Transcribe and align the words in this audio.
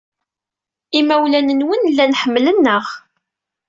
Imawlan-nwen 0.99 1.81
llan 1.91 2.17
ḥemmlen-aɣ. 2.21 2.85